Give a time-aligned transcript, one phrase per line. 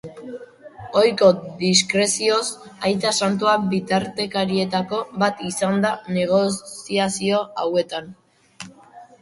[1.01, 1.27] Ohiko
[1.59, 2.39] diskrezioz,
[2.89, 8.13] aita santua bitartekarietako bat izan da negoziazio hauetan.